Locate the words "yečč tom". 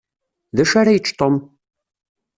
0.95-1.35